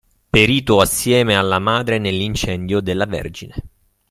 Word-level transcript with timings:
perito 0.31 0.81
assieme 0.81 1.35
alla 1.35 1.59
madre 1.59 1.99
nell'incendio 1.99 2.79
della 2.81 3.05
Vergine! 3.05 3.53